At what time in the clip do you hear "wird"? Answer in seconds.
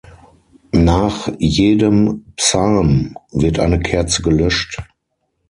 3.33-3.59